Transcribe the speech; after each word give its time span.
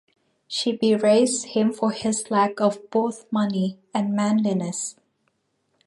She 0.47 0.71
berates 0.71 1.43
him 1.43 1.71
for 1.71 1.91
his 1.91 2.31
lack 2.31 2.59
of 2.59 2.89
both 2.89 3.31
money 3.31 3.77
and 3.93 4.15
manliness. 4.15 4.95